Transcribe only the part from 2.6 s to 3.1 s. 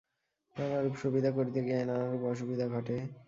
ঘটে।